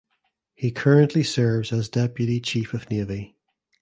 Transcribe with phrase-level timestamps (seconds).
[0.55, 3.37] He currently serves as Deputy Chief of Navy.